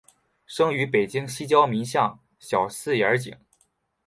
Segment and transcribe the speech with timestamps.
[0.47, 3.35] 生于北京西郊民巷小四眼井。